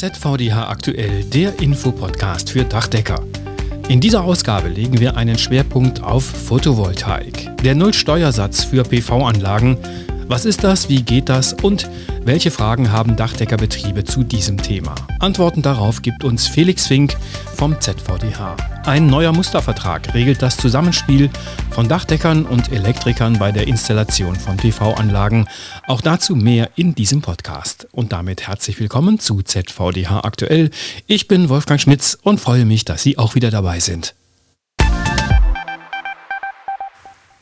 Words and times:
ZVDH 0.00 0.70
aktuell, 0.70 1.24
der 1.24 1.60
Infopodcast 1.60 2.48
für 2.48 2.64
Dachdecker. 2.64 3.22
In 3.90 4.00
dieser 4.00 4.24
Ausgabe 4.24 4.70
legen 4.70 4.98
wir 4.98 5.18
einen 5.18 5.36
Schwerpunkt 5.36 6.02
auf 6.02 6.24
Photovoltaik. 6.24 7.54
Der 7.62 7.74
Nullsteuersatz 7.74 8.64
für 8.64 8.82
PV-Anlagen. 8.82 9.76
Was 10.30 10.44
ist 10.44 10.62
das? 10.62 10.88
Wie 10.88 11.02
geht 11.02 11.28
das? 11.28 11.54
Und 11.54 11.90
welche 12.22 12.52
Fragen 12.52 12.92
haben 12.92 13.16
Dachdeckerbetriebe 13.16 14.04
zu 14.04 14.22
diesem 14.22 14.58
Thema? 14.62 14.94
Antworten 15.18 15.60
darauf 15.60 16.02
gibt 16.02 16.22
uns 16.22 16.46
Felix 16.46 16.86
Fink 16.86 17.16
vom 17.56 17.80
ZVDH. 17.80 18.56
Ein 18.84 19.08
neuer 19.08 19.32
Mustervertrag 19.32 20.14
regelt 20.14 20.40
das 20.40 20.56
Zusammenspiel 20.56 21.30
von 21.70 21.88
Dachdeckern 21.88 22.46
und 22.46 22.70
Elektrikern 22.70 23.40
bei 23.40 23.50
der 23.50 23.66
Installation 23.66 24.36
von 24.36 24.56
PV-Anlagen. 24.56 25.48
Auch 25.88 26.00
dazu 26.00 26.36
mehr 26.36 26.70
in 26.76 26.94
diesem 26.94 27.22
Podcast. 27.22 27.88
Und 27.90 28.12
damit 28.12 28.46
herzlich 28.46 28.78
willkommen 28.78 29.18
zu 29.18 29.42
ZVDH 29.42 30.20
aktuell. 30.20 30.70
Ich 31.08 31.26
bin 31.26 31.48
Wolfgang 31.48 31.80
Schmitz 31.80 32.16
und 32.22 32.38
freue 32.38 32.66
mich, 32.66 32.84
dass 32.84 33.02
Sie 33.02 33.18
auch 33.18 33.34
wieder 33.34 33.50
dabei 33.50 33.80
sind. 33.80 34.14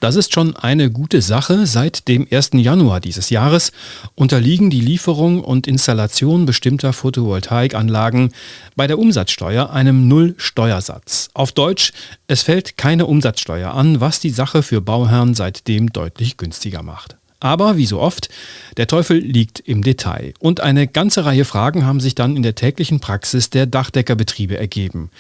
Das 0.01 0.15
ist 0.15 0.33
schon 0.33 0.55
eine 0.55 0.91
gute 0.91 1.23
Sache. 1.23 1.67
Seit 1.67 2.07
dem 2.07 2.27
1. 2.31 2.51
Januar 2.55 3.01
dieses 3.01 3.31
Jahres 3.31 3.73
unterliegen 4.15 4.71
die 4.71 4.81
Lieferung 4.81 5.43
und 5.43 5.67
Installation 5.67 6.47
bestimmter 6.47 6.93
Photovoltaikanlagen 6.93 8.33
bei 8.77 8.87
der 8.87 8.99
Umsatzsteuer 8.99 9.71
einem 9.71 10.07
Nullsteuersatz. 10.07 11.31
Auf 11.35 11.51
Deutsch, 11.51 11.93
es 12.29 12.43
fällt 12.43 12.77
keine 12.77 13.07
Umsatzsteuer 13.07 13.73
an, 13.73 14.01
was 14.01 14.21
die 14.21 14.31
Sache 14.31 14.63
für 14.63 14.81
Bauherren 14.81 15.35
seitdem 15.35 15.93
deutlich 15.93 16.37
günstiger 16.37 16.85
macht. 16.85 17.17
Aber 17.41 17.77
wie 17.77 17.87
so 17.87 18.01
oft, 18.01 18.29
der 18.77 18.87
Teufel 18.87 19.19
liegt 19.19 19.61
im 19.61 19.83
Detail. 19.83 20.35
Und 20.41 20.61
eine 20.61 20.87
ganze 20.87 21.25
Reihe 21.25 21.45
Fragen 21.45 21.85
haben 21.85 22.01
sich 22.01 22.15
dann 22.15 22.37
in 22.37 22.43
der 22.43 22.57
täglichen 22.57 23.01
Praxis 23.01 23.51
der 23.51 23.67
Dachdeckerbetriebe 23.67 24.57
ergeben. 24.57 25.11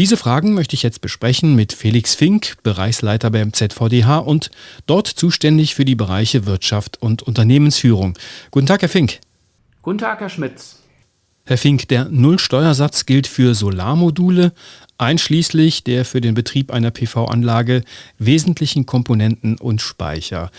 Diese 0.00 0.16
Fragen 0.16 0.54
möchte 0.54 0.74
ich 0.74 0.82
jetzt 0.82 1.02
besprechen 1.02 1.54
mit 1.54 1.74
Felix 1.74 2.14
Fink, 2.14 2.54
Bereichsleiter 2.62 3.30
beim 3.30 3.52
ZVDH 3.52 4.16
und 4.16 4.50
dort 4.86 5.06
zuständig 5.06 5.74
für 5.74 5.84
die 5.84 5.94
Bereiche 5.94 6.46
Wirtschaft 6.46 7.02
und 7.02 7.22
Unternehmensführung. 7.22 8.18
Guten 8.50 8.64
Tag, 8.64 8.80
Herr 8.80 8.88
Fink. 8.88 9.18
Guten 9.82 9.98
Tag, 9.98 10.20
Herr 10.20 10.30
Schmitz. 10.30 10.78
Herr 11.44 11.58
Fink, 11.58 11.86
der 11.88 12.06
Nullsteuersatz 12.06 13.04
gilt 13.04 13.26
für 13.26 13.54
Solarmodule, 13.54 14.54
einschließlich 14.96 15.84
der 15.84 16.06
für 16.06 16.22
den 16.22 16.32
Betrieb 16.32 16.72
einer 16.72 16.92
PV-Anlage 16.92 17.84
wesentlichen 18.16 18.86
Komponenten 18.86 19.58
und 19.58 19.82
Speicher. 19.82 20.50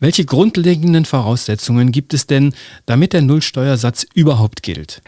Welche 0.00 0.24
grundlegenden 0.24 1.04
Voraussetzungen 1.04 1.92
gibt 1.92 2.14
es 2.14 2.26
denn, 2.26 2.54
damit 2.86 3.12
der 3.12 3.20
Nullsteuersatz 3.20 4.06
überhaupt 4.14 4.62
gilt? 4.62 5.02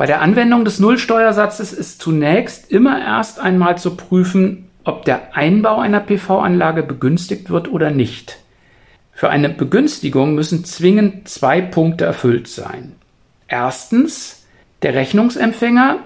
Bei 0.00 0.06
der 0.06 0.22
Anwendung 0.22 0.64
des 0.64 0.80
Nullsteuersatzes 0.80 1.74
ist 1.74 2.00
zunächst 2.00 2.70
immer 2.72 3.04
erst 3.04 3.38
einmal 3.38 3.76
zu 3.76 3.96
prüfen, 3.96 4.70
ob 4.82 5.04
der 5.04 5.36
Einbau 5.36 5.78
einer 5.78 6.00
PV-Anlage 6.00 6.82
begünstigt 6.82 7.50
wird 7.50 7.70
oder 7.70 7.90
nicht. 7.90 8.38
Für 9.12 9.28
eine 9.28 9.50
Begünstigung 9.50 10.34
müssen 10.34 10.64
zwingend 10.64 11.28
zwei 11.28 11.60
Punkte 11.60 12.06
erfüllt 12.06 12.48
sein. 12.48 12.94
Erstens, 13.46 14.46
der 14.80 14.94
Rechnungsempfänger, 14.94 15.98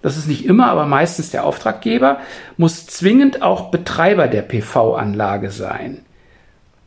das 0.00 0.16
ist 0.16 0.26
nicht 0.26 0.46
immer, 0.46 0.70
aber 0.70 0.86
meistens 0.86 1.30
der 1.30 1.44
Auftraggeber, 1.44 2.20
muss 2.56 2.86
zwingend 2.86 3.42
auch 3.42 3.70
Betreiber 3.70 4.28
der 4.28 4.40
PV-Anlage 4.40 5.50
sein. 5.50 6.00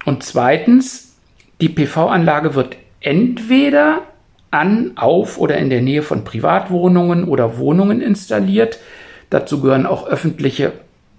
Und 0.06 0.24
zweitens, 0.24 1.16
die 1.62 1.70
PV-Anlage 1.70 2.56
wird 2.56 2.78
entweder 3.00 4.02
an, 4.52 4.92
auf 4.96 5.38
oder 5.38 5.58
in 5.58 5.70
der 5.70 5.82
Nähe 5.82 6.04
von 6.04 6.24
Privatwohnungen 6.24 7.24
oder 7.24 7.58
Wohnungen 7.58 8.02
installiert. 8.02 8.80
Dazu 9.30 9.62
gehören 9.62 9.86
auch 9.86 10.06
öffentliche 10.08 10.74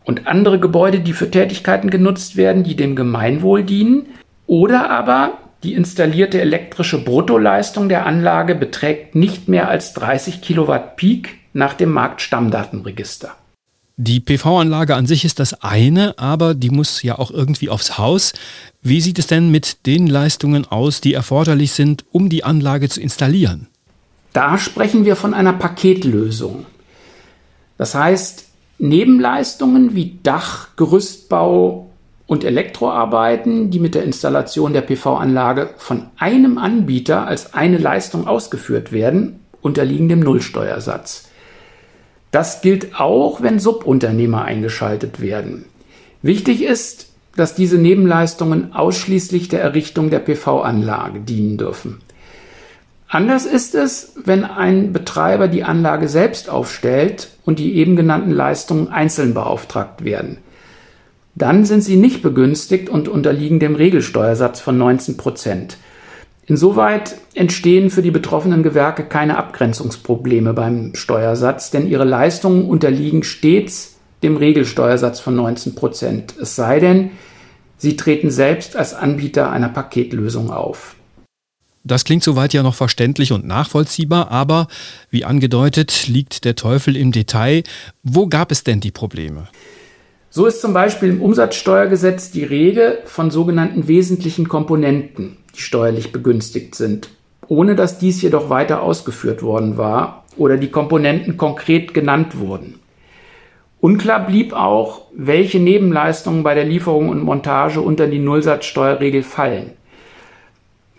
und 0.05 0.27
andere 0.27 0.59
Gebäude, 0.59 1.01
die 1.01 1.13
für 1.13 1.31
Tätigkeiten 1.31 1.91
genutzt 1.91 2.37
werden, 2.37 2.63
die 2.63 2.77
dem 2.77 2.95
Gemeinwohl 2.95 3.65
dienen. 3.65 4.07
Oder 4.47 4.91
aber 4.91 5.39
die 5.63 5.75
installierte 5.75 6.41
elektrische 6.41 7.03
Bruttoleistung 7.03 7.89
der 7.89 8.05
Anlage 8.05 8.55
beträgt 8.55 9.15
nicht 9.15 9.49
mehr 9.49 9.69
als 9.69 9.95
30 9.95 10.43
Kilowatt 10.43 10.97
Peak 10.97 11.39
nach 11.53 11.75
dem 11.75 11.93
Marktstammdatenregister. 11.93 13.37
Die 14.05 14.19
PV-Anlage 14.19 14.97
an 14.97 15.07
sich 15.07 15.25
ist 15.25 15.39
das 15.39 15.63
eine, 15.63 16.19
aber 16.19 16.55
die 16.55 16.71
muss 16.71 17.05
ja 17.05 17.21
auch 17.21 17.31
irgendwie 17.31 17.69
aufs 17.69 17.99
Haus. 17.99 18.33
Wie 18.83 19.01
sieht 19.01 19.21
es 19.21 19.29
denn 19.29 19.53
mit 19.53 19.87
den 19.87 20.09
Leistungen 20.09 20.65
aus, 20.67 21.01
die 21.01 21.15
erforderlich 21.15 21.71
sind, 21.71 22.05
um 22.11 22.29
die 22.29 22.43
Anlage 22.43 22.89
zu 22.89 23.01
installieren? 23.01 23.69
Da 24.33 24.59
sprechen 24.59 25.05
wir 25.05 25.15
von 25.15 25.35
einer 25.35 25.53
Paketlösung. 25.53 26.67
Das 27.79 27.95
heißt, 27.95 28.47
Nebenleistungen 28.79 29.95
wie 29.95 30.19
Dach, 30.25 30.71
Gerüstbau 30.75 31.89
und 32.27 32.43
Elektroarbeiten, 32.43 33.71
die 33.71 33.79
mit 33.79 33.95
der 33.95 34.03
Installation 34.03 34.73
der 34.73 34.81
PV-Anlage 34.81 35.75
von 35.77 36.07
einem 36.17 36.59
Anbieter 36.59 37.29
als 37.29 37.55
eine 37.55 37.79
Leistung 37.79 38.27
ausgeführt 38.27 38.91
werden, 38.91 39.39
unterliegen 39.61 40.09
dem 40.09 40.19
Nullsteuersatz. 40.19 41.29
Das 42.33 42.63
gilt 42.63 42.99
auch, 42.99 43.43
wenn 43.43 43.61
Subunternehmer 43.61 44.45
eingeschaltet 44.45 45.21
werden. 45.21 45.67
Wichtig 46.23 46.65
ist, 46.65 47.07
dass 47.37 47.55
diese 47.55 47.79
Nebenleistungen 47.79 48.73
ausschließlich 48.73 49.49
der 49.49 49.61
Errichtung 49.61 50.11
der 50.11 50.19
PV-Anlage 50.19 51.21
dienen 51.21 51.59
dürfen. 51.59 52.01
Anders 53.07 53.45
ist 53.45 53.75
es, 53.75 54.15
wenn 54.25 54.45
ein 54.45 54.95
Betreiber 54.95 55.47
die 55.47 55.65
Anlage 55.65 56.09
selbst 56.09 56.49
aufstellt 56.49 57.29
und 57.45 57.59
die 57.59 57.75
eben 57.75 57.95
genannten 57.95 58.31
Leistungen 58.31 58.89
einzeln 58.89 59.35
beauftragt 59.35 60.03
werden. 60.03 60.39
Dann 61.35 61.67
sind 61.67 61.83
sie 61.83 61.97
nicht 61.97 62.23
begünstigt 62.23 62.89
und 62.89 63.09
unterliegen 63.09 63.59
dem 63.59 63.75
Regelsteuersatz 63.75 64.61
von 64.61 64.79
19 64.79 65.19
Prozent. 65.19 65.77
Insoweit 66.47 67.17
entstehen 67.35 67.89
für 67.91 68.03
die 68.03 68.11
betroffenen 68.11 68.63
Gewerke 68.63 69.05
keine 69.05 69.39
Abgrenzungsprobleme 69.39 70.53
beim 70.55 70.95
Steuersatz, 70.95 71.71
denn 71.71 71.87
ihre 71.87 72.05
Leistungen 72.05 72.69
unterliegen 72.69 73.23
stets 73.23 73.97
dem 74.23 74.37
Regelsteuersatz 74.37 75.21
von 75.21 75.37
19 75.37 75.75
Prozent. 75.75 76.35
Es 76.41 76.57
sei 76.57 76.81
denn, 76.81 77.11
sie 77.77 77.97
treten 77.97 78.31
selbst 78.31 78.77
als 78.77 78.95
Anbieter 78.95 79.51
einer 79.51 79.69
Paketlösung 79.69 80.51
auf. 80.51 80.97
Das 81.85 82.05
klingt 82.05 82.23
soweit 82.23 82.53
ja 82.53 82.63
noch 82.63 82.77
verständlich 82.77 83.33
und 83.33 83.45
nachvollziehbar, 83.45 84.31
aber 84.31 84.69
wie 85.11 85.25
angedeutet 85.25 86.07
liegt 86.07 86.45
der 86.45 86.55
Teufel 86.55 86.97
im 86.97 87.11
Detail. 87.11 87.65
Wo 88.05 88.29
gab 88.29 88.53
es 88.53 88.63
denn 88.63 88.81
die 88.81 88.93
Probleme? 88.93 89.49
So 90.31 90.47
ist 90.47 90.61
zum 90.61 90.73
Beispiel 90.73 91.11
im 91.11 91.21
Umsatzsteuergesetz 91.21 92.31
die 92.31 92.45
Rede 92.45 93.01
von 93.05 93.31
sogenannten 93.31 93.89
wesentlichen 93.89 94.49
Komponenten, 94.49 95.37
die 95.55 95.61
steuerlich 95.61 96.13
begünstigt 96.13 96.75
sind, 96.75 97.11
ohne 97.49 97.75
dass 97.75 97.99
dies 97.99 98.23
jedoch 98.23 98.51
weiter 98.51 98.83
ausgeführt 98.83 99.43
worden 99.43 99.77
war 99.77 100.25
oder 100.37 100.57
die 100.57 100.71
Komponenten 100.71 101.37
konkret 101.37 101.95
genannt 101.95 102.39
wurden. 102.39 102.79
Unklar 103.81 104.27
blieb 104.27 104.53
auch, 104.53 105.03
welche 105.13 105.59
Nebenleistungen 105.59 106.45
bei 106.45 106.55
der 106.55 106.65
Lieferung 106.65 107.09
und 107.09 107.23
Montage 107.23 107.81
unter 107.81 108.07
die 108.07 108.21
Nullsatzsteuerregel 108.21 109.25
fallen. 109.25 109.73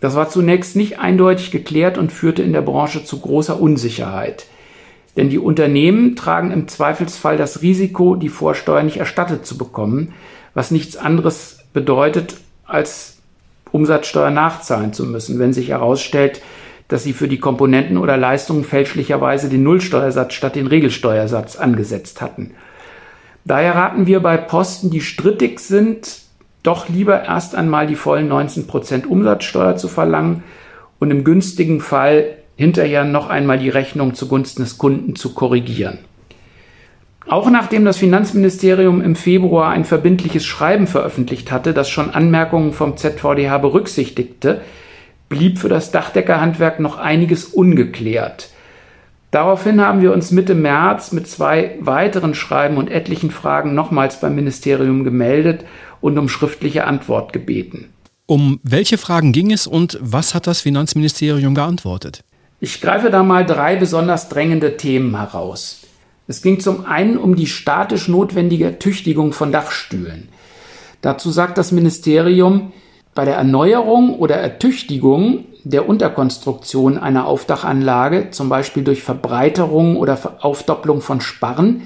Das 0.02 0.16
war 0.16 0.28
zunächst 0.28 0.76
nicht 0.76 1.00
eindeutig 1.00 1.50
geklärt 1.50 1.98
und 1.98 2.12
führte 2.12 2.44
in 2.44 2.52
der 2.52 2.62
Branche 2.62 3.06
zu 3.06 3.22
großer 3.22 3.58
Unsicherheit. 3.58 4.48
Denn 5.16 5.30
die 5.30 5.40
Unternehmen 5.40 6.18
tragen 6.18 6.52
im 6.52 6.68
Zweifelsfall 6.68 7.38
das 7.38 7.62
Risiko, 7.62 8.16
die 8.16 8.28
Vorsteuer 8.28 8.84
nicht 8.84 8.98
erstattet 8.98 9.46
zu 9.46 9.58
bekommen, 9.58 10.14
was 10.54 10.72
nichts 10.72 10.98
anderes 10.98 11.60
bedeutet, 11.72 12.36
als 12.66 13.22
Umsatzsteuer 13.74 14.32
nachzahlen 14.32 14.94
zu 14.94 15.06
müssen, 15.06 15.40
wenn 15.40 15.52
sich 15.52 15.70
herausstellt, 15.70 16.42
dass 16.88 17.04
sie 17.04 17.14
für 17.14 17.28
die 17.28 17.40
Komponenten 17.40 17.98
oder 17.98 18.16
Leistungen 18.16 18.64
fälschlicherweise 18.64 19.50
den 19.50 19.64
Nullsteuersatz 19.64 20.34
statt 20.34 20.56
den 20.56 20.68
Regelsteuersatz 20.68 21.56
angesetzt 21.56 22.22
hatten. 22.22 22.52
Daher 23.46 23.76
raten 23.76 24.06
wir 24.06 24.22
bei 24.22 24.38
Posten, 24.38 24.90
die 24.90 25.02
strittig 25.02 25.60
sind, 25.60 26.22
doch 26.62 26.88
lieber 26.88 27.24
erst 27.24 27.56
einmal 27.56 27.88
die 27.88 27.96
vollen 27.96 28.32
19% 28.32 29.06
Umsatzsteuer 29.06 29.76
zu 29.76 29.90
verlangen 29.90 30.44
und 31.00 31.12
im 31.12 31.24
günstigen 31.24 31.82
Fall 31.82 32.38
hinterher 32.56 33.04
noch 33.04 33.30
einmal 33.30 33.60
die 33.60 33.70
Rechnung 33.70 34.14
zugunsten 34.14 34.64
des 34.64 34.78
Kunden 34.78 35.16
zu 35.16 35.34
korrigieren. 35.34 36.00
Auch 37.28 37.50
nachdem 37.50 37.86
das 37.86 37.98
Finanzministerium 37.98 39.02
im 39.02 39.16
Februar 39.16 39.72
ein 39.72 39.86
verbindliches 39.86 40.46
Schreiben 40.46 40.88
veröffentlicht 40.88 41.52
hatte, 41.52 41.74
das 41.74 41.90
schon 41.90 42.10
Anmerkungen 42.10 42.74
vom 42.74 42.98
ZVDH 42.98 43.58
berücksichtigte, 43.60 44.62
blieb 45.30 45.58
für 45.58 45.70
das 45.70 45.92
Dachdeckerhandwerk 45.92 46.80
noch 46.80 46.98
einiges 46.98 47.46
ungeklärt. 47.46 48.50
Daraufhin 49.32 49.82
haben 49.82 50.02
wir 50.02 50.14
uns 50.14 50.30
Mitte 50.30 50.54
März 50.54 51.12
mit 51.12 51.28
zwei 51.28 51.76
weiteren 51.80 52.36
Schreiben 52.36 52.78
und 52.78 52.92
etlichen 52.92 53.32
Fragen 53.32 53.74
nochmals 53.74 54.20
beim 54.20 54.36
Ministerium 54.36 55.04
gemeldet 55.04 55.66
und 56.02 56.20
um 56.20 56.30
schriftliche 56.30 56.86
Antwort 56.86 57.34
gebeten. 57.34 57.90
Um 58.28 58.60
welche 58.62 59.00
Fragen 59.00 59.32
ging 59.32 59.52
es 59.52 59.66
und 59.66 59.98
was 60.02 60.36
hat 60.36 60.46
das 60.46 60.62
Finanzministerium 60.62 61.56
geantwortet? 61.56 62.24
Ich 62.60 62.80
greife 62.80 63.10
da 63.10 63.24
mal 63.24 63.46
drei 63.46 63.76
besonders 63.76 64.30
drängende 64.30 64.78
Themen 64.78 65.18
heraus. 65.18 65.83
Es 66.28 66.42
ging 66.42 66.60
zum 66.60 66.86
einen 66.86 67.18
um 67.18 67.36
die 67.36 67.48
statisch 67.48 68.08
notwendige 68.08 68.66
Ertüchtigung 68.66 69.34
von 69.34 69.52
Dachstühlen. 69.52 70.30
Dazu 71.02 71.32
sagt 71.32 71.58
das 71.58 71.72
Ministerium, 71.72 72.72
bei 73.14 73.26
der 73.26 73.36
Erneuerung 73.36 74.18
oder 74.18 74.38
Ertüchtigung 74.38 75.46
der 75.64 75.88
Unterkonstruktion 75.88 76.98
einer 76.98 77.26
Aufdachanlage, 77.26 78.32
zum 78.32 78.50
Beispiel 78.50 78.84
durch 78.84 79.04
Verbreiterung 79.04 79.98
oder 79.98 80.18
Aufdopplung 80.42 81.02
von 81.02 81.22
Sparren, 81.22 81.84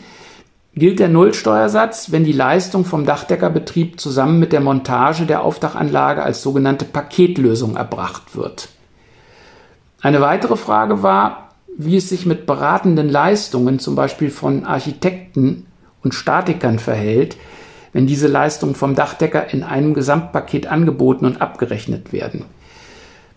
gilt 0.73 0.99
der 0.99 1.09
Nullsteuersatz, 1.09 2.11
wenn 2.11 2.23
die 2.23 2.31
Leistung 2.31 2.85
vom 2.85 3.05
Dachdeckerbetrieb 3.05 3.99
zusammen 3.99 4.39
mit 4.39 4.53
der 4.53 4.61
Montage 4.61 5.25
der 5.25 5.43
Aufdachanlage 5.43 6.21
als 6.21 6.43
sogenannte 6.43 6.85
Paketlösung 6.85 7.75
erbracht 7.75 8.35
wird. 8.35 8.69
Eine 10.01 10.21
weitere 10.21 10.55
Frage 10.55 11.01
war, 11.01 11.46
wie 11.77 11.97
es 11.97 12.09
sich 12.09 12.25
mit 12.25 12.45
beratenden 12.47 13.07
Leistungen, 13.07 13.79
zum 13.79 13.95
Beispiel 13.95 14.31
von 14.31 14.65
Architekten 14.65 15.67
und 16.03 16.15
Statikern 16.15 16.79
verhält, 16.79 17.37
wenn 17.93 18.07
diese 18.07 18.27
Leistungen 18.27 18.75
vom 18.75 18.95
Dachdecker 18.95 19.53
in 19.53 19.63
einem 19.63 19.93
Gesamtpaket 19.93 20.67
angeboten 20.67 21.25
und 21.25 21.39
abgerechnet 21.39 22.11
werden. 22.11 22.45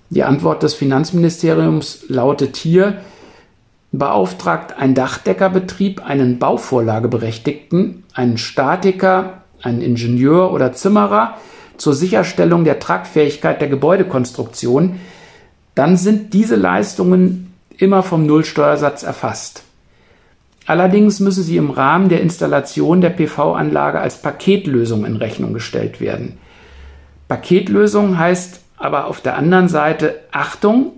Die 0.09 0.25
Antwort 0.25 0.63
des 0.63 0.75
Finanzministeriums 0.75 2.07
lautet 2.09 2.57
hier, 2.57 2.99
beauftragt 3.93 4.77
ein 4.79 4.95
Dachdeckerbetrieb 4.95 6.05
einen 6.05 6.39
Bauvorlageberechtigten, 6.39 8.05
einen 8.15 8.39
Statiker, 8.39 9.43
einen 9.63 9.83
Ingenieur 9.83 10.53
oder 10.53 10.73
Zimmerer 10.73 11.37
zur 11.77 11.95
Sicherstellung 11.95 12.65
der 12.65 12.79
Tragfähigkeit 12.79 13.61
der 13.61 13.69
Gebäudekonstruktion, 13.69 15.01
dann 15.75 15.97
sind 15.97 16.35
diese 16.35 16.57
Leistungen 16.57 17.50
immer 17.81 18.03
vom 18.03 18.27
Nullsteuersatz 18.27 19.03
erfasst. 19.03 19.65
Allerdings 20.67 21.19
müssen 21.21 21.43
sie 21.43 21.57
im 21.57 21.71
Rahmen 21.71 22.09
der 22.09 22.21
Installation 22.21 23.01
der 23.01 23.11
PV-Anlage 23.11 23.99
als 23.99 24.23
Paketlösung 24.23 25.05
in 25.05 25.17
Rechnung 25.17 25.53
gestellt 25.53 26.01
werden. 26.01 26.39
Paketlösung 27.29 28.19
heißt 28.19 28.61
aber 28.77 29.07
auf 29.07 29.21
der 29.21 29.37
anderen 29.37 29.69
Seite 29.69 30.21
Achtung, 30.31 30.93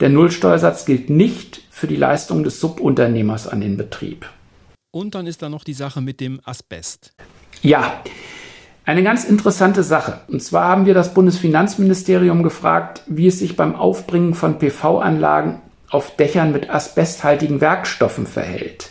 der 0.00 0.08
Nullsteuersatz 0.08 0.84
gilt 0.84 1.10
nicht 1.10 1.62
für 1.70 1.86
die 1.86 1.96
Leistung 1.96 2.44
des 2.44 2.60
Subunternehmers 2.60 3.46
an 3.46 3.60
den 3.60 3.76
Betrieb. 3.76 4.28
Und 4.90 5.14
dann 5.14 5.26
ist 5.26 5.42
da 5.42 5.48
noch 5.48 5.64
die 5.64 5.74
Sache 5.74 6.00
mit 6.00 6.20
dem 6.20 6.40
Asbest. 6.44 7.12
Ja, 7.62 8.02
eine 8.84 9.02
ganz 9.02 9.24
interessante 9.24 9.82
Sache. 9.82 10.20
Und 10.28 10.42
zwar 10.42 10.68
haben 10.68 10.86
wir 10.86 10.94
das 10.94 11.14
Bundesfinanzministerium 11.14 12.42
gefragt, 12.42 13.02
wie 13.06 13.28
es 13.28 13.38
sich 13.38 13.56
beim 13.56 13.74
Aufbringen 13.74 14.34
von 14.34 14.58
PV-Anlagen 14.58 15.62
auf 15.90 16.16
Dächern 16.16 16.52
mit 16.52 16.70
asbesthaltigen 16.70 17.60
Werkstoffen 17.60 18.26
verhält. 18.26 18.90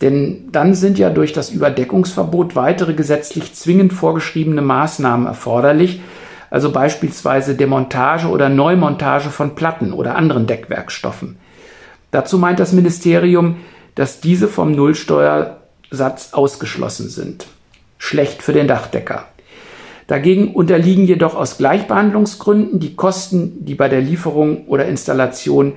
Denn 0.00 0.48
dann 0.52 0.74
sind 0.74 0.98
ja 0.98 1.10
durch 1.10 1.32
das 1.32 1.50
Überdeckungsverbot 1.50 2.54
weitere 2.54 2.94
gesetzlich 2.94 3.54
zwingend 3.54 3.92
vorgeschriebene 3.92 4.62
Maßnahmen 4.62 5.26
erforderlich, 5.26 6.00
also 6.50 6.72
beispielsweise 6.72 7.54
Demontage 7.54 8.28
oder 8.28 8.48
Neumontage 8.48 9.30
von 9.30 9.54
Platten 9.54 9.92
oder 9.92 10.14
anderen 10.14 10.46
Deckwerkstoffen. 10.46 11.36
Dazu 12.10 12.38
meint 12.38 12.58
das 12.60 12.72
Ministerium, 12.72 13.56
dass 13.94 14.20
diese 14.20 14.48
vom 14.48 14.72
Nullsteuersatz 14.72 16.32
ausgeschlossen 16.32 17.10
sind. 17.10 17.46
Schlecht 17.98 18.42
für 18.42 18.52
den 18.52 18.68
Dachdecker. 18.68 19.26
Dagegen 20.08 20.54
unterliegen 20.54 21.04
jedoch 21.04 21.34
aus 21.34 21.58
Gleichbehandlungsgründen 21.58 22.80
die 22.80 22.96
Kosten, 22.96 23.64
die 23.66 23.74
bei 23.74 23.90
der 23.90 24.00
Lieferung 24.00 24.66
oder 24.66 24.86
Installation 24.86 25.74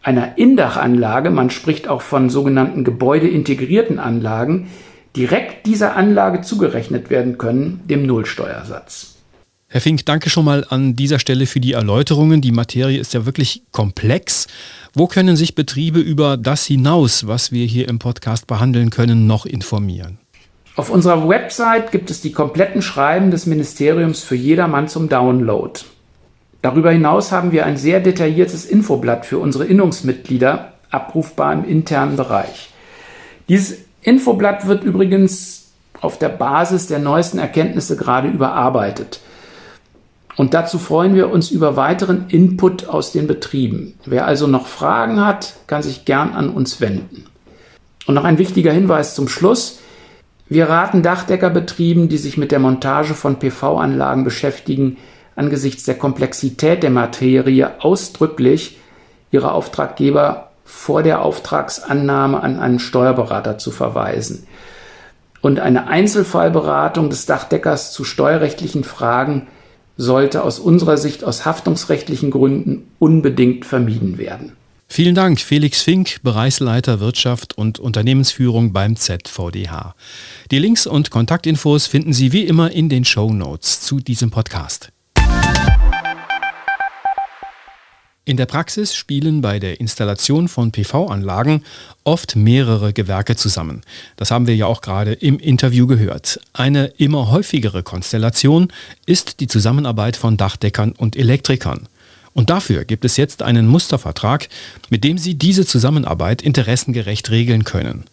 einer 0.00 0.38
Indachanlage, 0.38 1.30
man 1.30 1.50
spricht 1.50 1.88
auch 1.88 2.00
von 2.00 2.30
sogenannten 2.30 2.84
gebäudeintegrierten 2.84 3.98
Anlagen, 3.98 4.70
direkt 5.16 5.66
dieser 5.66 5.96
Anlage 5.96 6.42
zugerechnet 6.42 7.10
werden 7.10 7.36
können, 7.36 7.80
dem 7.88 8.06
Nullsteuersatz. 8.06 9.16
Herr 9.66 9.80
Fink, 9.80 10.06
danke 10.06 10.30
schon 10.30 10.44
mal 10.44 10.64
an 10.68 10.94
dieser 10.94 11.18
Stelle 11.18 11.46
für 11.46 11.58
die 11.58 11.72
Erläuterungen. 11.72 12.40
Die 12.40 12.52
Materie 12.52 13.00
ist 13.00 13.12
ja 13.12 13.26
wirklich 13.26 13.64
komplex. 13.72 14.46
Wo 14.92 15.08
können 15.08 15.34
sich 15.34 15.56
Betriebe 15.56 15.98
über 15.98 16.36
das 16.36 16.64
hinaus, 16.64 17.26
was 17.26 17.50
wir 17.50 17.66
hier 17.66 17.88
im 17.88 17.98
Podcast 17.98 18.46
behandeln 18.46 18.90
können, 18.90 19.26
noch 19.26 19.46
informieren? 19.46 20.18
Auf 20.76 20.90
unserer 20.90 21.28
Website 21.28 21.92
gibt 21.92 22.10
es 22.10 22.20
die 22.20 22.32
kompletten 22.32 22.82
Schreiben 22.82 23.30
des 23.30 23.46
Ministeriums 23.46 24.22
für 24.24 24.34
jedermann 24.34 24.88
zum 24.88 25.08
Download. 25.08 25.80
Darüber 26.62 26.90
hinaus 26.90 27.30
haben 27.30 27.52
wir 27.52 27.64
ein 27.64 27.76
sehr 27.76 28.00
detailliertes 28.00 28.64
Infoblatt 28.64 29.24
für 29.24 29.38
unsere 29.38 29.66
Innungsmitglieder, 29.66 30.72
abrufbar 30.90 31.52
im 31.52 31.64
internen 31.64 32.16
Bereich. 32.16 32.70
Dieses 33.48 33.78
Infoblatt 34.02 34.66
wird 34.66 34.82
übrigens 34.82 35.72
auf 36.00 36.18
der 36.18 36.28
Basis 36.28 36.86
der 36.88 36.98
neuesten 36.98 37.38
Erkenntnisse 37.38 37.96
gerade 37.96 38.28
überarbeitet. 38.28 39.20
Und 40.36 40.54
dazu 40.54 40.78
freuen 40.78 41.14
wir 41.14 41.30
uns 41.30 41.50
über 41.50 41.76
weiteren 41.76 42.26
Input 42.28 42.88
aus 42.88 43.12
den 43.12 43.28
Betrieben. 43.28 43.94
Wer 44.04 44.26
also 44.26 44.48
noch 44.48 44.66
Fragen 44.66 45.24
hat, 45.24 45.54
kann 45.68 45.82
sich 45.82 46.04
gern 46.04 46.32
an 46.32 46.50
uns 46.50 46.80
wenden. 46.80 47.26
Und 48.06 48.14
noch 48.14 48.24
ein 48.24 48.38
wichtiger 48.38 48.72
Hinweis 48.72 49.14
zum 49.14 49.28
Schluss. 49.28 49.78
Wir 50.54 50.68
raten 50.68 51.02
Dachdeckerbetrieben, 51.02 52.08
die 52.08 52.16
sich 52.16 52.36
mit 52.36 52.52
der 52.52 52.60
Montage 52.60 53.14
von 53.14 53.40
PV-Anlagen 53.40 54.22
beschäftigen, 54.22 54.98
angesichts 55.34 55.82
der 55.82 55.98
Komplexität 55.98 56.84
der 56.84 56.90
Materie 56.90 57.82
ausdrücklich, 57.82 58.78
ihre 59.32 59.50
Auftraggeber 59.50 60.50
vor 60.64 61.02
der 61.02 61.22
Auftragsannahme 61.22 62.40
an 62.40 62.60
einen 62.60 62.78
Steuerberater 62.78 63.58
zu 63.58 63.72
verweisen. 63.72 64.46
Und 65.40 65.58
eine 65.58 65.88
Einzelfallberatung 65.88 67.10
des 67.10 67.26
Dachdeckers 67.26 67.92
zu 67.92 68.04
steuerrechtlichen 68.04 68.84
Fragen 68.84 69.48
sollte 69.96 70.44
aus 70.44 70.60
unserer 70.60 70.98
Sicht 70.98 71.24
aus 71.24 71.44
haftungsrechtlichen 71.44 72.30
Gründen 72.30 72.92
unbedingt 73.00 73.64
vermieden 73.64 74.18
werden. 74.18 74.52
Vielen 74.94 75.16
Dank, 75.16 75.40
Felix 75.40 75.82
Fink, 75.82 76.22
Bereichsleiter 76.22 77.00
Wirtschaft 77.00 77.58
und 77.58 77.80
Unternehmensführung 77.80 78.72
beim 78.72 78.94
ZVDH. 78.94 79.96
Die 80.52 80.58
Links 80.60 80.86
und 80.86 81.10
Kontaktinfos 81.10 81.88
finden 81.88 82.12
Sie 82.12 82.30
wie 82.30 82.44
immer 82.44 82.70
in 82.70 82.88
den 82.88 83.04
Show 83.04 83.32
Notes 83.32 83.80
zu 83.80 83.98
diesem 83.98 84.30
Podcast. 84.30 84.92
In 88.24 88.36
der 88.36 88.46
Praxis 88.46 88.94
spielen 88.94 89.40
bei 89.40 89.58
der 89.58 89.80
Installation 89.80 90.46
von 90.46 90.70
PV-Anlagen 90.70 91.64
oft 92.04 92.36
mehrere 92.36 92.92
Gewerke 92.92 93.34
zusammen. 93.34 93.80
Das 94.14 94.30
haben 94.30 94.46
wir 94.46 94.54
ja 94.54 94.66
auch 94.66 94.80
gerade 94.80 95.14
im 95.14 95.40
Interview 95.40 95.88
gehört. 95.88 96.38
Eine 96.52 96.86
immer 96.98 97.32
häufigere 97.32 97.82
Konstellation 97.82 98.68
ist 99.06 99.40
die 99.40 99.48
Zusammenarbeit 99.48 100.16
von 100.16 100.36
Dachdeckern 100.36 100.92
und 100.92 101.16
Elektrikern. 101.16 101.88
Und 102.34 102.50
dafür 102.50 102.84
gibt 102.84 103.04
es 103.04 103.16
jetzt 103.16 103.42
einen 103.42 103.66
Mustervertrag, 103.66 104.48
mit 104.90 105.04
dem 105.04 105.16
Sie 105.16 105.36
diese 105.36 105.64
Zusammenarbeit 105.64 106.42
interessengerecht 106.42 107.30
regeln 107.30 107.64
können. 107.64 108.04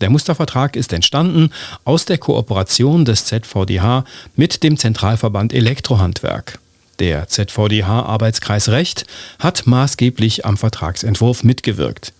Der 0.00 0.10
Mustervertrag 0.10 0.76
ist 0.76 0.92
entstanden 0.92 1.50
aus 1.84 2.04
der 2.04 2.18
Kooperation 2.18 3.04
des 3.04 3.24
ZVDH 3.24 4.04
mit 4.36 4.62
dem 4.62 4.76
Zentralverband 4.76 5.52
Elektrohandwerk. 5.52 6.58
Der 6.98 7.28
ZVDH-Arbeitskreis 7.28 8.68
Recht 8.68 9.06
hat 9.38 9.66
maßgeblich 9.66 10.44
am 10.44 10.56
Vertragsentwurf 10.56 11.44
mitgewirkt. 11.44 12.12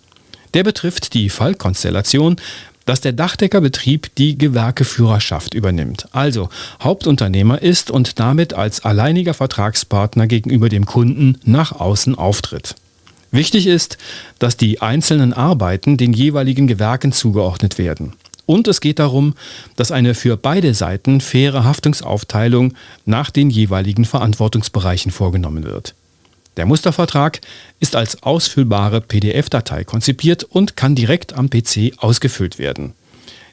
Der 0.55 0.63
betrifft 0.63 1.15
die 1.15 1.29
Fallkonstellation, 1.29 2.37
dass 2.89 3.03
der 3.03 3.13
Dachdeckerbetrieb 3.13 4.15
die 4.15 4.39
Gewerkeführerschaft 4.39 5.53
übernimmt, 5.53 6.09
also 6.13 6.49
Hauptunternehmer 6.83 7.61
ist 7.61 7.91
und 7.91 8.19
damit 8.19 8.55
als 8.55 8.83
alleiniger 8.83 9.35
Vertragspartner 9.35 10.27
gegenüber 10.27 10.71
dem 10.71 10.87
Kunden 10.87 11.37
nach 11.45 11.73
außen 11.73 12.15
auftritt. 12.15 12.77
Wichtig 13.31 13.67
ist, 13.67 13.99
dass 14.39 14.57
die 14.57 14.81
einzelnen 14.81 15.35
Arbeiten 15.35 15.99
den 15.99 16.15
jeweiligen 16.15 16.67
Gewerken 16.67 17.13
zugeordnet 17.13 17.77
werden. 17.77 18.15
Und 18.47 18.67
es 18.69 18.81
geht 18.81 19.01
darum, 19.01 19.35
dass 19.77 19.93
eine 19.93 20.15
für 20.15 20.39
beide 20.39 20.73
Seiten 20.73 21.21
faire 21.21 21.65
Haftungsaufteilung 21.65 22.73
nach 23.05 23.29
den 23.31 23.51
jeweiligen 23.51 24.07
Verantwortungsbereichen 24.07 25.13
vorgenommen 25.13 25.65
wird. 25.65 25.95
Der 26.59 26.67
Mustervertrag 26.67 27.41
ist 27.79 27.95
als 27.95 28.25
ausfüllbare 28.25 29.01
PDF-Datei 29.01 29.85
konzipiert 29.85 30.43
und 30.43 30.77
kann 30.77 30.97
direkt 30.97 31.33
am 31.33 31.49
PC 31.49 31.93
ausgefüllt 31.99 32.59
werden. 32.59 32.95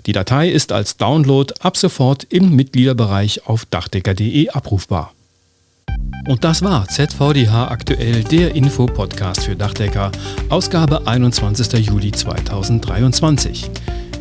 Die 0.07 0.11
Datei 0.11 0.49
ist 0.49 0.71
als 0.71 0.97
Download 0.97 1.53
ab 1.59 1.77
sofort 1.77 2.23
im 2.23 2.55
Mitgliederbereich 2.55 3.45
auf 3.45 3.65
dachdecker.de 3.65 4.49
abrufbar. 4.49 5.13
Und 6.27 6.43
das 6.43 6.63
war 6.63 6.87
ZVDH 6.87 7.67
aktuell, 7.67 8.23
der 8.23 8.55
Info-Podcast 8.55 9.43
für 9.43 9.55
Dachdecker, 9.55 10.11
Ausgabe 10.49 11.05
21. 11.05 11.85
Juli 11.85 12.11
2023. 12.11 13.69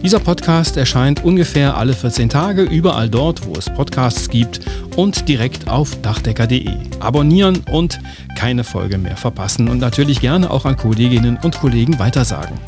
Dieser 0.04 0.20
Podcast 0.20 0.76
erscheint 0.76 1.24
ungefähr 1.24 1.78
alle 1.78 1.94
14 1.94 2.28
Tage 2.28 2.60
überall 2.60 3.08
dort, 3.08 3.46
wo 3.46 3.54
es 3.54 3.70
Podcasts 3.70 4.28
gibt 4.28 4.60
und 4.96 5.30
direkt 5.30 5.66
auf 5.66 5.98
dachdecker.de. 6.02 6.68
Abonnieren 7.00 7.64
und 7.70 7.98
keine 8.36 8.64
Folge 8.64 8.98
mehr 8.98 9.16
verpassen 9.16 9.66
und 9.66 9.78
natürlich 9.78 10.20
gerne 10.20 10.50
auch 10.50 10.66
an 10.66 10.76
Kolleginnen 10.76 11.38
und 11.42 11.58
Kollegen 11.58 11.98
weitersagen. 11.98 12.58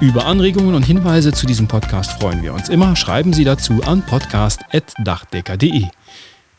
Über 0.00 0.26
Anregungen 0.26 0.76
und 0.76 0.84
Hinweise 0.84 1.32
zu 1.32 1.44
diesem 1.44 1.66
Podcast 1.66 2.12
freuen 2.20 2.40
wir 2.40 2.54
uns 2.54 2.68
immer. 2.68 2.94
Schreiben 2.94 3.32
Sie 3.32 3.42
dazu 3.42 3.82
an 3.82 4.02
podcast.dachdecker.de. 4.06 5.86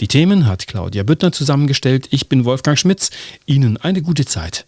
Die 0.02 0.08
Themen 0.10 0.46
hat 0.46 0.68
Claudia 0.68 1.04
Büttner 1.04 1.32
zusammengestellt. 1.32 2.10
Ich 2.12 2.28
bin 2.28 2.44
Wolfgang 2.44 2.78
Schmitz. 2.78 3.12
Ihnen 3.46 3.78
eine 3.78 4.02
gute 4.02 4.26
Zeit. 4.26 4.66